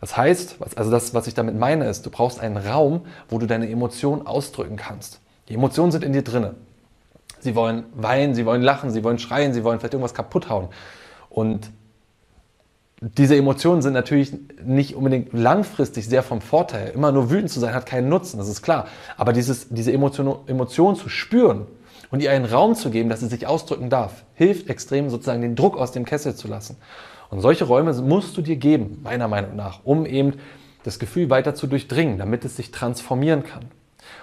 Das 0.00 0.16
heißt, 0.16 0.56
also 0.76 0.90
das, 0.90 1.14
was 1.14 1.26
ich 1.26 1.34
damit 1.34 1.58
meine, 1.58 1.88
ist, 1.88 2.04
du 2.04 2.10
brauchst 2.10 2.40
einen 2.40 2.56
Raum, 2.56 3.02
wo 3.28 3.38
du 3.38 3.46
deine 3.46 3.68
Emotionen 3.68 4.26
ausdrücken 4.26 4.76
kannst. 4.76 5.20
Die 5.48 5.54
Emotionen 5.54 5.92
sind 5.92 6.04
in 6.04 6.12
dir 6.12 6.22
drinne. 6.22 6.54
Sie 7.40 7.54
wollen 7.54 7.84
weinen, 7.94 8.34
sie 8.34 8.46
wollen 8.46 8.62
lachen, 8.62 8.90
sie 8.90 9.04
wollen 9.04 9.18
schreien, 9.18 9.52
sie 9.52 9.64
wollen 9.64 9.78
vielleicht 9.78 9.94
irgendwas 9.94 10.14
kaputt 10.14 10.48
hauen. 10.48 10.68
Und 11.34 11.72
diese 13.00 13.36
Emotionen 13.36 13.82
sind 13.82 13.92
natürlich 13.92 14.32
nicht 14.64 14.94
unbedingt 14.94 15.32
langfristig 15.32 16.08
sehr 16.08 16.22
vom 16.22 16.40
Vorteil. 16.40 16.92
Immer 16.94 17.10
nur 17.10 17.28
wütend 17.28 17.50
zu 17.50 17.58
sein 17.58 17.74
hat 17.74 17.86
keinen 17.86 18.08
Nutzen, 18.08 18.38
das 18.38 18.48
ist 18.48 18.62
klar. 18.62 18.86
Aber 19.16 19.32
dieses, 19.32 19.68
diese 19.68 19.92
Emotion, 19.92 20.38
Emotion 20.46 20.94
zu 20.94 21.08
spüren 21.08 21.66
und 22.12 22.22
ihr 22.22 22.30
einen 22.30 22.44
Raum 22.44 22.76
zu 22.76 22.90
geben, 22.90 23.08
dass 23.08 23.18
sie 23.18 23.26
sich 23.26 23.48
ausdrücken 23.48 23.90
darf, 23.90 24.22
hilft 24.34 24.70
extrem 24.70 25.10
sozusagen 25.10 25.42
den 25.42 25.56
Druck 25.56 25.76
aus 25.76 25.90
dem 25.90 26.04
Kessel 26.04 26.36
zu 26.36 26.46
lassen. 26.46 26.76
Und 27.30 27.40
solche 27.40 27.64
Räume 27.64 27.92
musst 27.94 28.36
du 28.36 28.42
dir 28.42 28.56
geben, 28.56 29.00
meiner 29.02 29.26
Meinung 29.26 29.56
nach, 29.56 29.80
um 29.82 30.06
eben 30.06 30.34
das 30.84 31.00
Gefühl 31.00 31.30
weiter 31.30 31.56
zu 31.56 31.66
durchdringen, 31.66 32.16
damit 32.16 32.44
es 32.44 32.54
sich 32.54 32.70
transformieren 32.70 33.42
kann. 33.42 33.64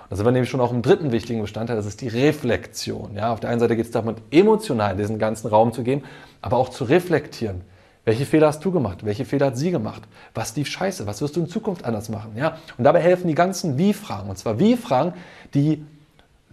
Und 0.03 0.11
da 0.11 0.15
sind 0.15 0.25
wir 0.25 0.31
nämlich 0.31 0.49
schon 0.49 0.61
auch 0.61 0.71
im 0.71 0.81
dritten 0.81 1.11
wichtigen 1.11 1.41
Bestandteil, 1.41 1.75
das 1.75 1.85
ist 1.85 2.01
die 2.01 2.07
Reflexion. 2.07 3.15
Ja, 3.15 3.31
auf 3.33 3.39
der 3.39 3.49
einen 3.49 3.59
Seite 3.59 3.75
geht 3.75 3.85
es 3.85 3.91
darum, 3.91 4.15
emotional 4.31 4.95
diesen 4.95 5.19
ganzen 5.19 5.47
Raum 5.47 5.73
zu 5.73 5.83
geben, 5.83 6.03
aber 6.41 6.57
auch 6.57 6.69
zu 6.69 6.83
reflektieren. 6.83 7.61
Welche 8.03 8.25
Fehler 8.25 8.47
hast 8.47 8.65
du 8.65 8.71
gemacht? 8.71 9.05
Welche 9.05 9.25
Fehler 9.25 9.47
hat 9.47 9.57
sie 9.57 9.69
gemacht? 9.69 10.01
Was 10.33 10.55
lief 10.55 10.67
scheiße? 10.67 11.05
Was 11.05 11.21
wirst 11.21 11.35
du 11.35 11.41
in 11.41 11.47
Zukunft 11.47 11.85
anders 11.85 12.09
machen? 12.09 12.31
Ja? 12.35 12.57
Und 12.77 12.83
dabei 12.83 12.99
helfen 12.99 13.27
die 13.27 13.35
ganzen 13.35 13.77
Wie-Fragen. 13.77 14.29
Und 14.29 14.37
zwar 14.37 14.57
Wie-Fragen, 14.57 15.13
die 15.53 15.85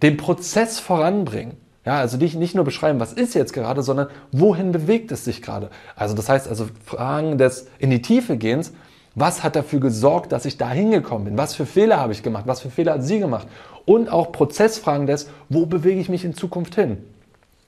den 0.03 0.17
Prozess 0.17 0.79
voranbringen. 0.79 1.57
Ja, 1.87 2.01
also 2.01 2.19
nicht, 2.19 2.35
nicht 2.35 2.55
nur 2.55 2.67
beschreiben, 2.67 3.01
was 3.01 3.15
ist 3.15 3.35
jetzt 3.35 3.55
gerade, 3.55 3.83
sondern 3.83 4.09
wohin 4.31 4.73
bewegt 4.73 5.11
es 5.11 5.25
sich 5.25 5.41
gerade. 5.41 5.71
Also 5.97 6.15
das 6.15 6.29
heißt 6.29 6.47
also 6.47 6.69
Fragen 6.85 7.39
des 7.39 7.67
in 7.79 7.89
die 7.89 8.03
Tiefe 8.03 8.37
gehens, 8.37 8.75
was 9.21 9.43
hat 9.43 9.57
dafür 9.57 9.81
gesorgt, 9.81 10.33
dass 10.33 10.45
ich 10.45 10.57
da 10.57 10.71
hingekommen 10.71 11.25
bin? 11.25 11.39
Was 11.39 11.55
für 11.55 11.67
Fehler 11.67 11.99
habe 11.99 12.13
ich 12.13 12.23
gemacht? 12.23 12.45
Was 12.47 12.61
für 12.61 12.71
Fehler 12.71 12.95
hat 12.95 13.05
sie 13.05 13.19
gemacht? 13.19 13.49
Und 13.85 14.11
auch 14.11 14.33
Prozessfragen 14.33 15.07
des, 15.07 15.31
wo 15.49 15.67
bewege 15.67 16.01
ich 16.01 16.09
mich 16.09 16.25
in 16.25 16.35
Zukunft 16.35 16.75
hin? 16.75 16.99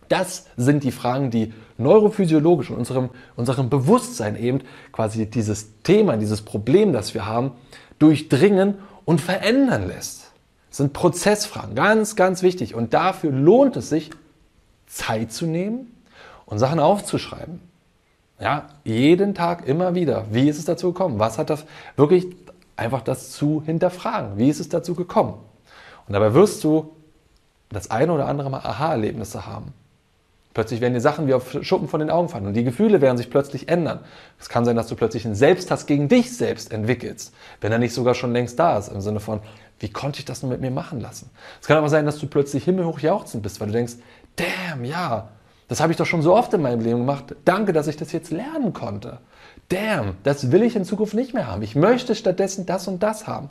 Das 0.08 0.46
sind 0.56 0.82
die 0.82 0.90
Fragen, 0.90 1.30
die 1.30 1.54
neurophysiologisch 1.78 2.70
in 2.70 2.76
unserem, 2.76 3.10
unserem 3.36 3.70
Bewusstsein 3.70 4.36
eben 4.36 4.60
quasi 4.92 5.26
dieses 5.26 5.68
Thema, 5.82 6.16
dieses 6.16 6.42
Problem, 6.42 6.92
das 6.92 7.14
wir 7.14 7.26
haben, 7.26 7.52
durchdringen 8.00 8.74
und 9.04 9.20
verändern 9.20 9.86
lässt. 9.86 10.32
Das 10.68 10.78
sind 10.78 10.92
Prozessfragen, 10.92 11.74
ganz, 11.74 12.16
ganz 12.16 12.42
wichtig. 12.42 12.74
Und 12.74 12.92
dafür 12.92 13.30
lohnt 13.30 13.76
es 13.76 13.88
sich, 13.88 14.10
Zeit 14.86 15.32
zu 15.32 15.46
nehmen 15.46 15.96
und 16.44 16.58
Sachen 16.58 16.80
aufzuschreiben. 16.80 17.60
Ja, 18.40 18.68
jeden 18.84 19.34
Tag 19.34 19.68
immer 19.68 19.94
wieder. 19.94 20.24
Wie 20.30 20.48
ist 20.48 20.58
es 20.58 20.64
dazu 20.64 20.92
gekommen? 20.92 21.18
Was 21.18 21.38
hat 21.38 21.50
das 21.50 21.66
wirklich 21.96 22.26
einfach 22.74 23.02
das 23.02 23.30
zu 23.30 23.62
hinterfragen? 23.64 24.38
Wie 24.38 24.48
ist 24.48 24.60
es 24.60 24.70
dazu 24.70 24.94
gekommen? 24.94 25.34
Und 26.06 26.14
dabei 26.14 26.32
wirst 26.32 26.64
du 26.64 26.96
das 27.68 27.90
eine 27.90 28.12
oder 28.12 28.26
andere 28.26 28.50
Mal 28.50 28.60
Aha-Erlebnisse 28.60 29.46
haben. 29.46 29.74
Plötzlich 30.54 30.80
werden 30.80 30.94
dir 30.94 31.00
Sachen 31.00 31.28
wie 31.28 31.34
auf 31.34 31.56
Schuppen 31.62 31.86
von 31.86 32.00
den 32.00 32.10
Augen 32.10 32.28
fallen 32.28 32.46
und 32.46 32.54
die 32.54 32.64
Gefühle 32.64 33.00
werden 33.00 33.16
sich 33.16 33.30
plötzlich 33.30 33.68
ändern. 33.68 34.00
Es 34.40 34.48
kann 34.48 34.64
sein, 34.64 34.74
dass 34.74 34.88
du 34.88 34.96
plötzlich 34.96 35.24
einen 35.24 35.36
Selbsthass 35.36 35.86
gegen 35.86 36.08
dich 36.08 36.36
selbst 36.36 36.72
entwickelst, 36.72 37.32
wenn 37.60 37.70
er 37.70 37.78
nicht 37.78 37.94
sogar 37.94 38.14
schon 38.14 38.32
längst 38.32 38.58
da 38.58 38.76
ist, 38.76 38.88
im 38.88 39.00
Sinne 39.00 39.20
von, 39.20 39.40
wie 39.78 39.90
konnte 39.90 40.18
ich 40.18 40.24
das 40.24 40.42
nur 40.42 40.50
mit 40.50 40.60
mir 40.60 40.72
machen 40.72 41.00
lassen? 41.00 41.30
Es 41.60 41.68
kann 41.68 41.76
aber 41.76 41.88
sein, 41.88 42.04
dass 42.04 42.18
du 42.18 42.26
plötzlich 42.26 42.64
himmelhoch 42.64 42.98
jauchzend 42.98 43.44
bist, 43.44 43.60
weil 43.60 43.68
du 43.68 43.74
denkst, 43.74 43.94
damn, 44.34 44.84
ja, 44.84 45.28
das 45.70 45.80
habe 45.80 45.92
ich 45.92 45.96
doch 45.96 46.04
schon 46.04 46.20
so 46.20 46.34
oft 46.34 46.52
in 46.52 46.62
meinem 46.62 46.80
Leben 46.80 46.98
gemacht. 46.98 47.36
Danke, 47.44 47.72
dass 47.72 47.86
ich 47.86 47.96
das 47.96 48.10
jetzt 48.10 48.32
lernen 48.32 48.72
konnte. 48.72 49.18
Damn, 49.68 50.16
das 50.24 50.50
will 50.50 50.64
ich 50.64 50.74
in 50.74 50.84
Zukunft 50.84 51.14
nicht 51.14 51.32
mehr 51.32 51.46
haben. 51.46 51.62
Ich 51.62 51.76
möchte 51.76 52.16
stattdessen 52.16 52.66
das 52.66 52.88
und 52.88 53.04
das 53.04 53.28
haben. 53.28 53.50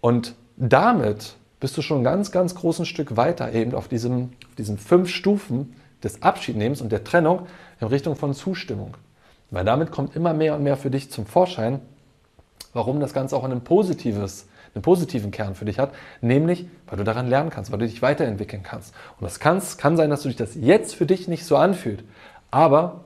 Und 0.00 0.34
damit 0.56 1.34
bist 1.60 1.76
du 1.76 1.82
schon 1.82 2.00
ein 2.00 2.04
ganz, 2.04 2.32
ganz 2.32 2.54
großes 2.54 2.88
Stück 2.88 3.18
weiter 3.18 3.52
eben 3.52 3.74
auf 3.74 3.86
diesem, 3.86 4.30
auf 4.48 4.54
diesen 4.56 4.78
fünf 4.78 5.10
Stufen 5.10 5.76
des 6.02 6.22
Abschiednehmens 6.22 6.80
und 6.80 6.90
der 6.90 7.04
Trennung 7.04 7.48
in 7.78 7.88
Richtung 7.88 8.16
von 8.16 8.32
Zustimmung. 8.32 8.96
Weil 9.50 9.66
damit 9.66 9.90
kommt 9.90 10.16
immer 10.16 10.32
mehr 10.32 10.54
und 10.54 10.62
mehr 10.62 10.78
für 10.78 10.90
dich 10.90 11.10
zum 11.10 11.26
Vorschein, 11.26 11.80
warum 12.72 12.98
das 12.98 13.12
Ganze 13.12 13.36
auch 13.36 13.44
ein 13.44 13.60
positives, 13.60 14.46
einen 14.74 14.82
positiven 14.82 15.30
Kern 15.30 15.54
für 15.54 15.64
dich 15.64 15.78
hat, 15.78 15.92
nämlich 16.20 16.66
weil 16.86 16.98
du 16.98 17.04
daran 17.04 17.28
lernen 17.28 17.50
kannst, 17.50 17.70
weil 17.70 17.78
du 17.78 17.86
dich 17.86 18.02
weiterentwickeln 18.02 18.62
kannst. 18.62 18.94
Und 19.18 19.24
das 19.24 19.40
kann, 19.40 19.62
kann 19.78 19.96
sein, 19.96 20.10
dass 20.10 20.22
du 20.22 20.28
dich 20.28 20.36
das 20.36 20.54
jetzt 20.54 20.94
für 20.94 21.06
dich 21.06 21.28
nicht 21.28 21.44
so 21.44 21.56
anfühlt, 21.56 22.04
aber 22.50 23.04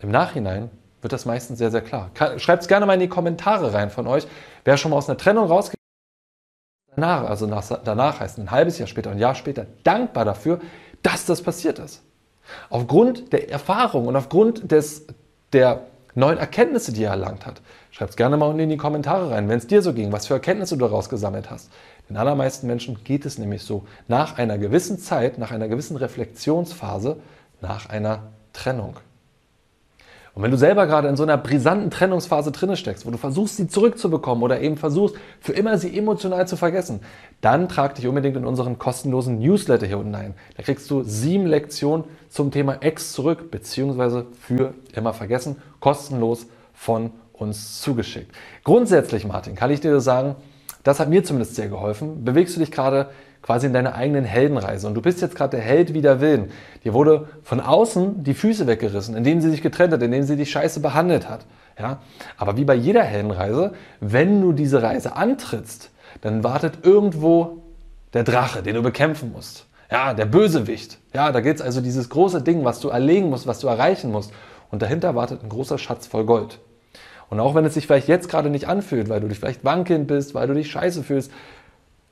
im 0.00 0.10
Nachhinein 0.10 0.70
wird 1.02 1.12
das 1.12 1.24
meistens 1.24 1.58
sehr, 1.58 1.70
sehr 1.70 1.82
klar. 1.82 2.10
Schreibt 2.36 2.62
es 2.62 2.68
gerne 2.68 2.86
mal 2.86 2.94
in 2.94 3.00
die 3.00 3.08
Kommentare 3.08 3.72
rein 3.72 3.90
von 3.90 4.06
euch, 4.06 4.26
wer 4.64 4.76
schon 4.76 4.90
mal 4.90 4.98
aus 4.98 5.08
einer 5.08 5.18
Trennung 5.18 5.46
rausgeht 5.46 5.80
danach, 7.00 7.28
also 7.28 7.46
nach, 7.46 7.64
danach 7.82 8.20
heißt 8.20 8.38
ein 8.38 8.50
halbes 8.50 8.78
Jahr 8.78 8.86
später, 8.86 9.10
ein 9.10 9.18
Jahr 9.18 9.34
später, 9.34 9.66
dankbar 9.84 10.24
dafür, 10.24 10.60
dass 11.02 11.26
das 11.26 11.42
passiert 11.42 11.78
ist. 11.78 12.02
Aufgrund 12.68 13.32
der 13.32 13.50
Erfahrung 13.50 14.06
und 14.06 14.16
aufgrund 14.16 14.70
des, 14.70 15.06
der 15.52 15.86
neuen 16.14 16.38
Erkenntnisse, 16.38 16.92
die 16.92 17.04
er 17.04 17.10
erlangt 17.10 17.46
hat. 17.46 17.60
Schreibt 17.90 18.10
es 18.10 18.16
gerne 18.16 18.36
mal 18.36 18.46
unten 18.46 18.60
in 18.60 18.68
die 18.68 18.76
Kommentare 18.76 19.30
rein, 19.30 19.48
wenn 19.48 19.58
es 19.58 19.66
dir 19.66 19.82
so 19.82 19.92
ging, 19.92 20.12
was 20.12 20.26
für 20.26 20.34
Erkenntnisse 20.34 20.76
du 20.76 20.86
daraus 20.86 21.08
gesammelt 21.08 21.50
hast. 21.50 21.70
Den 22.08 22.16
allermeisten 22.16 22.66
Menschen 22.66 23.02
geht 23.04 23.26
es 23.26 23.38
nämlich 23.38 23.62
so, 23.62 23.86
nach 24.08 24.38
einer 24.38 24.58
gewissen 24.58 24.98
Zeit, 24.98 25.38
nach 25.38 25.50
einer 25.50 25.68
gewissen 25.68 25.96
Reflexionsphase, 25.96 27.18
nach 27.60 27.88
einer 27.88 28.24
Trennung. 28.52 28.96
Und 30.34 30.42
wenn 30.44 30.50
du 30.50 30.56
selber 30.56 30.86
gerade 30.86 31.08
in 31.08 31.16
so 31.16 31.24
einer 31.24 31.36
brisanten 31.36 31.90
Trennungsphase 31.90 32.52
drinne 32.52 32.76
steckst, 32.76 33.04
wo 33.04 33.10
du 33.10 33.18
versuchst, 33.18 33.56
sie 33.56 33.66
zurückzubekommen 33.66 34.44
oder 34.44 34.60
eben 34.60 34.76
versuchst, 34.76 35.16
für 35.40 35.52
immer 35.52 35.76
sie 35.76 35.96
emotional 35.96 36.46
zu 36.46 36.56
vergessen, 36.56 37.00
dann 37.40 37.68
trag 37.68 37.96
dich 37.96 38.06
unbedingt 38.06 38.36
in 38.36 38.44
unseren 38.44 38.78
kostenlosen 38.78 39.40
Newsletter 39.40 39.86
hier 39.86 39.98
unten 39.98 40.14
ein. 40.14 40.34
Da 40.56 40.62
kriegst 40.62 40.88
du 40.90 41.02
sieben 41.02 41.46
Lektionen 41.46 42.04
zum 42.28 42.52
Thema 42.52 42.74
Ex 42.80 43.12
zurück, 43.12 43.50
beziehungsweise 43.50 44.26
für 44.40 44.74
immer 44.94 45.12
vergessen, 45.12 45.56
kostenlos 45.80 46.46
von 46.72 47.10
uns 47.32 47.80
zugeschickt. 47.80 48.30
Grundsätzlich, 48.62 49.26
Martin, 49.26 49.56
kann 49.56 49.70
ich 49.70 49.80
dir 49.80 50.00
sagen, 50.00 50.36
das 50.84 51.00
hat 51.00 51.08
mir 51.08 51.24
zumindest 51.24 51.56
sehr 51.56 51.68
geholfen. 51.68 52.24
Bewegst 52.24 52.54
du 52.56 52.60
dich 52.60 52.70
gerade 52.70 53.10
quasi 53.42 53.66
in 53.66 53.72
deiner 53.72 53.94
eigenen 53.94 54.24
Heldenreise. 54.24 54.86
Und 54.86 54.94
du 54.94 55.02
bist 55.02 55.20
jetzt 55.20 55.34
gerade 55.34 55.56
der 55.56 55.64
Held 55.64 55.94
wider 55.94 56.20
Willen. 56.20 56.50
Dir 56.84 56.94
wurde 56.94 57.28
von 57.42 57.60
außen 57.60 58.22
die 58.22 58.34
Füße 58.34 58.66
weggerissen, 58.66 59.16
indem 59.16 59.40
sie 59.40 59.50
sich 59.50 59.62
getrennt 59.62 59.92
hat, 59.92 60.02
indem 60.02 60.22
sie 60.24 60.36
dich 60.36 60.50
scheiße 60.50 60.80
behandelt 60.80 61.28
hat. 61.28 61.46
Ja? 61.78 62.00
Aber 62.36 62.56
wie 62.56 62.64
bei 62.64 62.74
jeder 62.74 63.02
Heldenreise, 63.02 63.72
wenn 64.00 64.40
du 64.40 64.52
diese 64.52 64.82
Reise 64.82 65.16
antrittst, 65.16 65.90
dann 66.20 66.44
wartet 66.44 66.84
irgendwo 66.84 67.62
der 68.12 68.24
Drache, 68.24 68.62
den 68.62 68.74
du 68.74 68.82
bekämpfen 68.82 69.32
musst. 69.32 69.66
Ja, 69.90 70.14
der 70.14 70.26
Bösewicht. 70.26 70.98
Ja, 71.12 71.32
da 71.32 71.40
es 71.40 71.60
also 71.60 71.80
dieses 71.80 72.08
große 72.10 72.42
Ding, 72.42 72.64
was 72.64 72.80
du 72.80 72.88
erlegen 72.88 73.30
musst, 73.30 73.46
was 73.46 73.58
du 73.58 73.66
erreichen 73.66 74.12
musst. 74.12 74.32
Und 74.70 74.82
dahinter 74.82 75.14
wartet 75.16 75.42
ein 75.42 75.48
großer 75.48 75.78
Schatz 75.78 76.06
voll 76.06 76.24
Gold. 76.24 76.60
Und 77.28 77.40
auch 77.40 77.54
wenn 77.54 77.64
es 77.64 77.74
sich 77.74 77.86
vielleicht 77.86 78.08
jetzt 78.08 78.28
gerade 78.28 78.50
nicht 78.50 78.68
anfühlt, 78.68 79.08
weil 79.08 79.20
du 79.20 79.28
dich 79.28 79.38
vielleicht 79.38 79.64
wankelnd 79.64 80.06
bist, 80.06 80.34
weil 80.34 80.48
du 80.48 80.54
dich 80.54 80.70
scheiße 80.70 81.02
fühlst, 81.02 81.30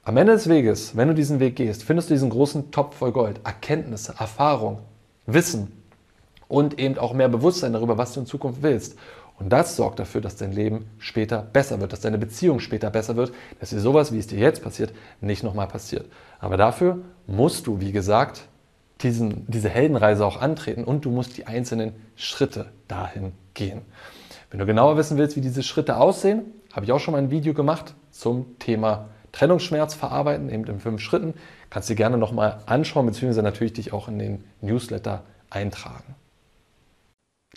am 0.08 0.16
Ende 0.16 0.32
des 0.32 0.48
Weges, 0.48 0.96
wenn 0.96 1.08
du 1.08 1.14
diesen 1.14 1.38
Weg 1.38 1.56
gehst, 1.56 1.84
findest 1.84 2.08
du 2.08 2.14
diesen 2.14 2.30
großen 2.30 2.70
Topf 2.70 2.96
voll 2.96 3.12
Gold. 3.12 3.40
Erkenntnisse, 3.44 4.14
Erfahrung, 4.18 4.78
Wissen 5.26 5.70
und 6.48 6.80
eben 6.80 6.96
auch 6.96 7.12
mehr 7.12 7.28
Bewusstsein 7.28 7.74
darüber, 7.74 7.98
was 7.98 8.14
du 8.14 8.20
in 8.20 8.26
Zukunft 8.26 8.62
willst. 8.62 8.96
Und 9.38 9.50
das 9.50 9.76
sorgt 9.76 9.98
dafür, 9.98 10.22
dass 10.22 10.36
dein 10.36 10.52
Leben 10.52 10.86
später 10.96 11.42
besser 11.42 11.78
wird, 11.78 11.92
dass 11.92 12.00
deine 12.00 12.16
Beziehung 12.16 12.58
später 12.60 12.88
besser 12.88 13.16
wird, 13.16 13.32
dass 13.60 13.68
dir 13.68 13.80
sowas, 13.80 14.10
wie 14.10 14.18
es 14.18 14.26
dir 14.26 14.38
jetzt 14.38 14.62
passiert, 14.62 14.94
nicht 15.20 15.42
nochmal 15.42 15.68
passiert. 15.68 16.06
Aber 16.40 16.56
dafür 16.56 17.00
musst 17.26 17.66
du, 17.66 17.78
wie 17.78 17.92
gesagt, 17.92 18.48
diesen, 19.02 19.44
diese 19.46 19.68
Heldenreise 19.68 20.24
auch 20.24 20.40
antreten 20.40 20.84
und 20.84 21.04
du 21.04 21.10
musst 21.10 21.36
die 21.36 21.46
einzelnen 21.46 21.92
Schritte 22.16 22.72
dahin 22.88 23.32
gehen. 23.52 23.82
Wenn 24.50 24.58
du 24.58 24.64
genauer 24.64 24.96
wissen 24.96 25.18
willst, 25.18 25.36
wie 25.36 25.42
diese 25.42 25.62
Schritte 25.62 25.98
aussehen, 25.98 26.46
habe 26.72 26.86
ich 26.86 26.92
auch 26.92 26.98
schon 26.98 27.12
mal 27.12 27.18
ein 27.18 27.30
Video 27.30 27.52
gemacht 27.52 27.94
zum 28.10 28.58
Thema 28.58 29.10
Trennungsschmerz 29.32 29.94
verarbeiten, 29.94 30.50
eben 30.50 30.64
in 30.64 30.80
fünf 30.80 31.00
Schritten. 31.00 31.34
Kannst 31.70 31.88
du 31.88 31.94
dir 31.94 31.98
gerne 31.98 32.18
nochmal 32.18 32.62
anschauen, 32.66 33.06
beziehungsweise 33.06 33.42
natürlich 33.42 33.74
dich 33.74 33.92
auch 33.92 34.08
in 34.08 34.18
den 34.18 34.44
Newsletter 34.60 35.24
eintragen. 35.50 36.14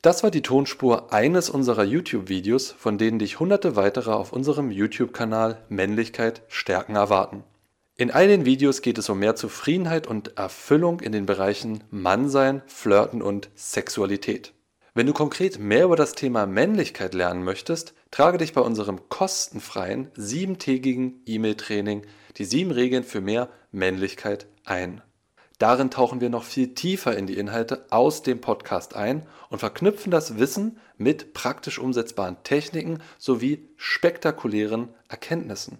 Das 0.02 0.24
war 0.24 0.32
die 0.32 0.42
Tonspur 0.42 1.14
eines 1.14 1.50
unserer 1.50 1.84
YouTube-Videos, 1.84 2.72
von 2.72 2.98
denen 2.98 3.20
dich 3.20 3.40
hunderte 3.40 3.76
weitere 3.76 4.12
auf 4.12 4.34
unserem 4.34 4.72
YouTube-Kanal 4.72 5.58
Männlichkeit 5.70 6.42
stärken 6.48 6.96
erwarten. 6.96 7.44
In 7.98 8.10
all 8.10 8.28
den 8.28 8.46
Videos 8.46 8.82
geht 8.82 8.98
es 8.98 9.10
um 9.10 9.20
mehr 9.20 9.36
Zufriedenheit 9.36 10.08
und 10.08 10.38
Erfüllung 10.38 11.02
in 11.02 11.12
den 11.12 11.28
Bereichen 11.28 11.84
Mannsein, 11.92 12.64
Flirten 12.66 13.22
und 13.22 13.50
Sexualität. 13.54 14.54
Wenn 14.96 15.06
du 15.06 15.14
konkret 15.14 15.60
mehr 15.60 15.86
über 15.86 15.96
das 15.96 16.14
Thema 16.14 16.48
Männlichkeit 16.48 17.14
lernen 17.14 17.44
möchtest, 17.44 17.94
trage 18.12 18.38
dich 18.38 18.54
bei 18.54 18.62
unserem 18.62 19.10
kostenfreien 19.10 20.12
siebentägigen 20.16 21.22
E-Mail-Training 21.26 22.04
die 22.38 22.46
sieben 22.46 22.72
Regeln 22.72 23.04
für 23.04 23.20
mehr 23.22 23.50
Männlichkeit 23.72 24.48
ein. 24.66 25.02
Darin 25.58 25.90
tauchen 25.92 26.22
wir 26.22 26.30
noch 26.30 26.44
viel 26.44 26.74
tiefer 26.74 27.16
in 27.16 27.28
die 27.28 27.38
Inhalte 27.38 27.86
aus 27.92 28.24
dem 28.24 28.42
Podcast 28.42 28.96
ein 28.96 29.28
und 29.50 29.60
verknüpfen 29.60 30.10
das 30.12 30.40
Wissen 30.40 30.80
mit 30.98 31.34
praktisch 31.34 31.78
umsetzbaren 31.78 32.38
Techniken 32.44 32.98
sowie 33.20 33.70
spektakulären 33.78 34.90
Erkenntnissen. 35.08 35.78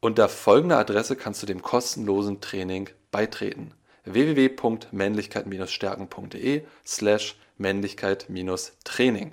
Unter 0.00 0.28
folgender 0.28 0.76
Adresse 0.78 1.16
kannst 1.16 1.42
du 1.42 1.46
dem 1.46 1.62
kostenlosen 1.62 2.42
Training 2.42 2.90
beitreten: 3.10 3.72
www.männlichkeit-stärken.de 4.04 6.64
slash 6.84 7.38
Männlichkeit-Training. 7.56 9.32